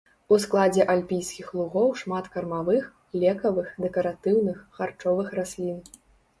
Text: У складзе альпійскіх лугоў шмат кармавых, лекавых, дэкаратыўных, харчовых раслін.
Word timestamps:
У 0.35 0.37
складзе 0.43 0.85
альпійскіх 0.93 1.51
лугоў 1.59 1.91
шмат 2.03 2.25
кармавых, 2.37 2.89
лекавых, 3.27 3.67
дэкаратыўных, 3.87 4.57
харчовых 4.81 5.27
раслін. 5.41 5.79